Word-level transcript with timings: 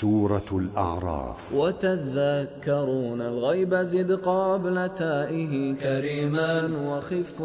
سورة 0.00 0.50
الأعراف. 0.52 1.52
وتذكرون 1.54 3.20
الغيب 3.20 3.74
زد 3.74 4.12
قبل 4.12 4.88
تائه 4.88 5.74
كريما 5.74 6.70
وخف 6.88 7.42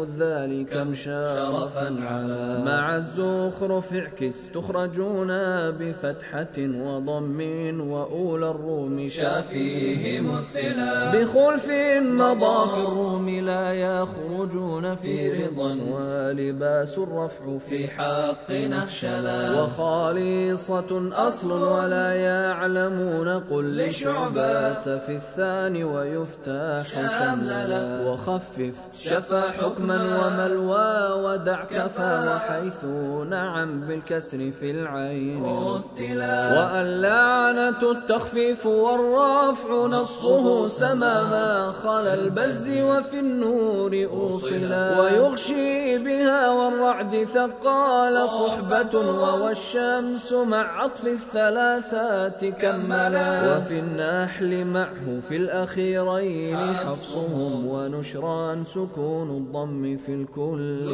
كم 0.72 0.94
شرفا 0.94 1.96
على. 2.00 2.62
مع 2.66 2.96
الزخرف 2.96 3.92
اعكس 3.92 4.50
تخرجون 4.54 5.28
بفتحة 5.70 6.58
وضم 6.58 7.40
وأولى 7.90 8.50
الروم 8.50 9.08
شافيه 9.08 10.20
مثلا. 10.20 11.12
بخلف 11.12 11.66
مضى 12.02 12.68
في 12.68 12.80
الروم 12.88 13.28
لا 13.28 13.72
يخرجون 13.72 14.94
في 14.94 15.44
رضا 15.44 15.78
ولباس 15.90 16.98
الرفع 16.98 17.58
في 17.58 17.88
حق 17.88 18.50
نخشلا 18.50 19.62
وخالصة 19.62 21.10
أصل 21.28 21.52
ولا 21.52 22.14
يعلمون 22.42 23.28
قل 23.28 23.76
لشعبات 23.76 24.88
في 24.88 25.16
الثاني 25.16 25.84
ويفتح 25.84 26.82
شمللا 27.18 28.00
وخفف 28.06 28.76
شفا 28.94 29.50
حكما 29.50 29.98
وملوى 30.18 31.12
ودع 31.24 31.64
كفى 31.64 32.14
وحيث 32.28 32.84
نعم 33.30 33.80
بالكسر 33.80 34.50
في 34.60 34.70
العين 34.70 35.44
رتلا 35.44 36.38
وأن 36.58 37.02
لعنة 37.02 37.90
التخفيف 37.90 38.66
والرفع 38.66 39.86
نصه 39.86 40.68
سما 40.68 41.22
ما 41.30 41.72
خلا 41.72 42.14
البز 42.14 42.80
وفي 42.80 43.18
النور 43.20 44.06
أوصلا 44.12 45.00
ويغشي 45.00 45.98
بها 45.98 46.41
والرعد 46.92 47.24
ثقال 47.24 48.28
صحبة 48.28 48.98
والشمس 49.42 50.32
مع 50.32 50.82
عطف 50.82 51.06
الثلاثات 51.06 52.44
كملا 52.44 53.56
وفي 53.56 53.78
النحل 53.78 54.64
معه 54.64 55.20
في 55.28 55.36
الأخيرين 55.36 56.74
حفصهم 56.76 57.66
ونشران 57.66 58.64
سكون 58.64 59.30
الضم 59.30 59.96
في 59.96 60.14
الكل 60.14 60.88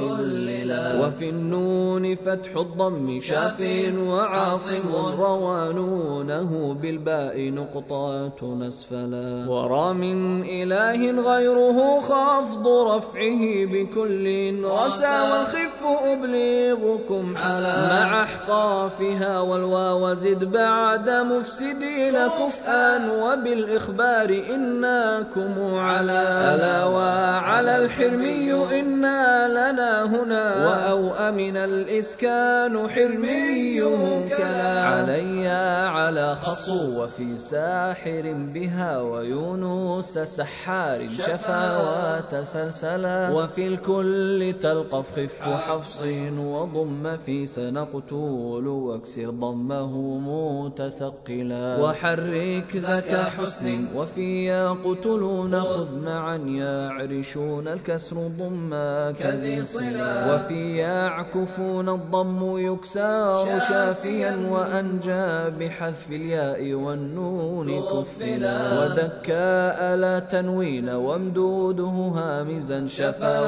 وفي 1.02 1.28
النون 1.30 2.14
فتح 2.14 2.56
الضم 2.56 3.20
شاف 3.20 3.60
وعاصم 3.98 4.94
روانونه 5.18 6.74
بالباء 6.74 7.50
نقطات 7.50 8.42
نسفلا 8.42 9.48
ورى 9.48 9.94
من 9.94 10.44
إله 10.44 11.10
غيره 11.10 12.00
خفض 12.00 12.66
رفعه 12.68 13.42
بكل 13.72 14.54
رسى 14.64 15.20
والخف 15.20 15.87
أبلغكم 16.12 17.36
على 17.36 17.88
مع 17.90 18.22
أحقافها 18.22 19.40
والواو 19.40 20.14
زد 20.14 20.44
بعد 20.44 21.10
مفسدين 21.10 22.16
كفءا 22.28 23.12
وبالإخبار 23.12 24.42
إناكم 24.54 25.74
على 25.74 26.20
ألا 26.54 26.84
وعلى 26.84 27.76
الحرمي 27.76 28.52
إنا 28.80 29.48
لنا 29.48 30.04
هنا 30.04 30.66
وأو 30.66 31.10
أمن 31.28 31.56
الإسكان 31.56 32.88
حرميه 32.88 34.28
كلا 34.28 34.82
علي 34.82 35.48
على 35.88 36.36
خصو 36.36 37.02
وفي 37.02 37.38
ساحر 37.38 38.22
بها 38.54 39.00
ويونس 39.00 40.18
سحار 40.18 41.08
شفا 41.08 41.76
وتسلسلا 41.78 43.30
وفي 43.30 43.66
الكل 43.66 44.54
تلقف 44.60 45.08
خف 45.16 45.48
حفص 45.68 46.02
وضم 46.38 47.16
في 47.16 47.46
سنقتول 47.46 48.66
واكسر 48.66 49.30
ضمه 49.30 50.18
متثقلا. 50.18 51.82
وحرك 51.82 52.76
ذاك 52.76 53.12
حسن 53.36 53.86
وفي 53.96 54.46
يقتلون 54.46 55.60
خذ 55.60 55.90
معا 56.04 56.36
يعرشون 56.36 57.68
الكسر 57.68 58.16
ضما 58.38 59.12
كذي 59.12 59.62
صلا 59.62 60.34
وفي 60.34 60.76
يعكفون 60.76 61.88
الضم 61.88 62.58
يكسار 62.58 63.58
شافيا 63.58 64.32
وأنجى 64.50 65.56
بحذف 65.58 66.10
الياء 66.10 66.74
والنون 66.74 67.68
كفلا. 67.92 68.58
ودكاء 68.80 69.96
لا 69.96 70.18
تنوين 70.18 70.88
وامدوده 70.88 71.96
هامزا. 72.18 72.86
شفا 72.86 73.38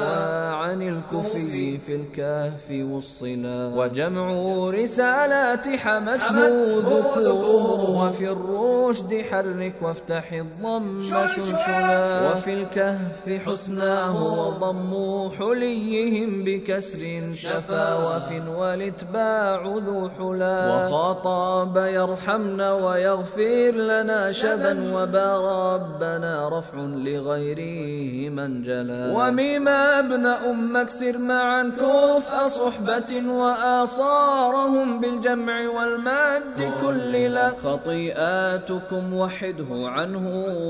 عن 0.53 0.81
الكفي 0.81 1.77
في 1.77 1.95
الكهف 2.11 2.67
والصلا 2.91 3.75
وجمع 3.75 4.27
رسالات 4.69 5.67
حمته 5.67 6.47
ذكور 6.79 7.79
وفي 7.89 8.31
الرشد 8.31 9.21
حرك 9.31 9.75
وافتح 9.81 10.31
الضم 10.33 11.03
شلشلا 11.09 12.31
وفي 12.31 12.53
الكهف 12.53 13.23
حسناه 13.45 14.15
وضم 14.39 14.91
حليهم 15.39 16.43
بكسر 16.43 17.31
شفا. 17.35 17.95
وف 17.95 18.29
والاتباع 18.47 19.65
ذو 19.65 20.09
حلا. 20.09 20.59
وخاطب 20.75 21.77
يرحمنا 21.77 22.73
ويغفر 22.73 23.71
لنا 23.71 24.31
شذا 24.31 24.73
وبا 24.95 25.29
ربنا 25.73 26.59
رفع 26.59 26.77
لغيره 26.77 28.29
من 28.29 28.61
جلا. 28.61 29.11
ومما 29.15 29.99
ابن 29.99 30.25
أم 30.25 30.77
اكسر 30.77 31.17
معا. 31.17 31.71
كفء 32.01 32.47
صحبة 32.47 33.11
وآصارهم 33.31 35.01
بالجمع 35.01 35.69
والمد 35.69 36.73
كل 36.81 37.11
لا. 37.11 37.49
خطيئاتكم 37.49 39.13
وحده 39.13 39.69
عنه 39.71 40.25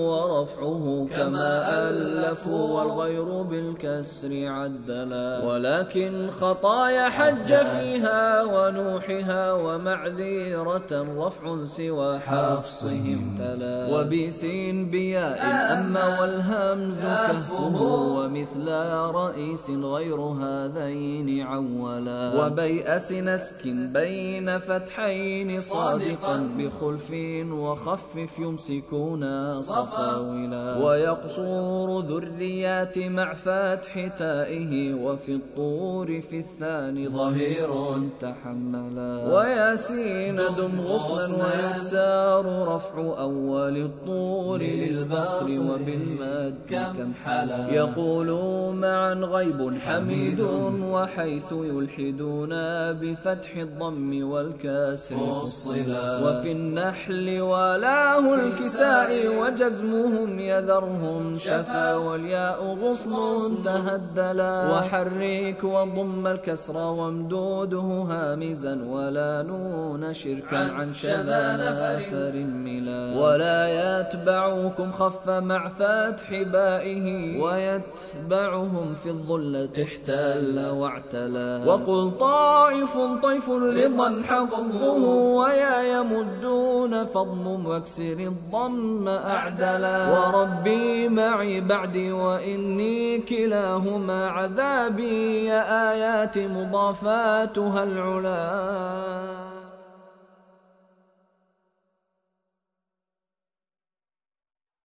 ورفعه 0.07 1.07
كما 1.15 1.51
ألفوا 1.89 2.81
والغير 2.81 3.41
بالكسر 3.41 4.31
عدلا. 4.47 5.45
ولكن 5.45 6.29
خطايا 6.31 7.09
حج 7.09 7.55
فيها 7.55 8.43
ونوحها 8.43 9.53
ومعذيرة 9.53 10.91
رفع 10.91 11.65
سوى 11.65 12.19
حفصهم 12.19 13.35
تلا. 13.37 13.87
وبسين 13.91 14.85
بياء 14.85 15.39
أما 15.73 16.19
والهمز 16.19 17.01
كهفه. 17.01 17.81
ومثل 17.81 18.67
رئيس 19.15 19.69
غير 19.69 20.19
هذين. 20.21 21.20
عولا. 21.29 22.45
وبيأس 22.45 23.11
نسك 23.11 23.67
بين 23.67 24.57
فتحين 24.59 25.61
صادقا 25.61 26.49
بخلف 26.57 27.11
وخفف 27.51 28.39
يمسكون 28.39 29.23
صفاولا. 29.59 30.85
ويقصور 30.85 31.99
ذريات 31.99 32.97
مع 32.99 33.33
فتح 33.33 34.07
تائه 34.07 34.93
وفي 34.93 35.31
الطور 35.35 36.21
في 36.21 36.39
الثاني 36.39 37.07
ظهير 37.09 37.69
تحملا. 38.19 39.33
وياسين 39.33 40.35
دم 40.35 40.81
غصنا 40.81 41.71
ويكسار 41.71 42.45
رفع 42.75 42.97
أول 43.19 43.77
الطور 43.77 44.61
للبصر 44.61 45.45
وبالمد 45.45 46.55
كم 46.69 47.13
حلا. 47.23 47.73
يقول 47.73 48.29
معا 48.75 49.13
غيب 49.13 49.77
حميد 49.85 50.41
وحيث 51.11 51.51
يلحدون 51.51 52.49
بفتح 52.91 53.57
الضم 53.57 54.31
والكسر. 54.31 55.15
وفي 56.23 56.51
النحل 56.51 57.41
ولاه 57.41 58.33
الكساء 58.33 59.11
وجزمهم 59.39 60.39
يذرهم. 60.39 61.35
شفا 61.35 61.95
والياء 61.95 62.63
غصن 62.63 63.13
تهدلا. 63.61 64.71
وحرك 64.71 65.63
وضم 65.63 66.27
الكسر 66.27 66.77
وامدوده 66.77 67.87
هامزا. 68.11 68.75
ولا 68.85 69.43
نون 69.43 70.13
شركا 70.13 70.57
عن 70.57 70.93
شذا 70.93 71.43
نفر. 71.57 72.33
ملا. 72.65 73.19
ولا 73.19 73.59
يتبعكم 73.81 74.91
خف 74.91 75.29
مع 75.29 75.69
فتح 75.69 76.43
بائه. 76.43 77.39
ويتبعهم 77.41 78.93
في 78.93 79.09
الظلة 79.09 79.83
احتل. 79.83 80.71
واعتلا 81.01 81.65
وقل 81.65 82.11
طائف 82.19 82.97
طيف 83.23 83.49
لضا 83.49 84.21
حظه 84.27 84.93
ويا 85.35 85.99
يمدون 85.99 87.05
فضم 87.05 87.65
واكسر 87.65 88.17
الضم 88.19 89.07
أعدلا. 89.07 89.97
وربي 90.11 91.09
معي 91.09 91.61
بعدي 91.61 92.11
وإني 92.11 93.17
كلاهما 93.17 94.27
عذابي. 94.27 95.45
يا 95.45 95.91
آيات 95.91 96.37
مضافاتها 96.37 97.83
العلا. 97.83 99.60